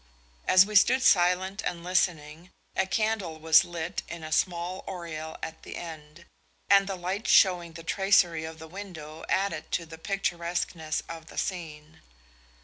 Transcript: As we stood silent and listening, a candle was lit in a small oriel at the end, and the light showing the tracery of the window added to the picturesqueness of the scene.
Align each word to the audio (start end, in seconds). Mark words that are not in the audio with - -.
As 0.47 0.65
we 0.65 0.73
stood 0.73 1.03
silent 1.03 1.61
and 1.63 1.83
listening, 1.83 2.49
a 2.75 2.87
candle 2.87 3.37
was 3.39 3.63
lit 3.63 4.01
in 4.07 4.23
a 4.23 4.31
small 4.31 4.83
oriel 4.87 5.37
at 5.43 5.61
the 5.61 5.75
end, 5.75 6.25
and 6.71 6.87
the 6.87 6.95
light 6.95 7.27
showing 7.27 7.73
the 7.73 7.83
tracery 7.83 8.43
of 8.43 8.57
the 8.57 8.67
window 8.67 9.23
added 9.29 9.71
to 9.73 9.85
the 9.85 9.99
picturesqueness 9.99 11.03
of 11.07 11.27
the 11.27 11.37
scene. 11.37 12.01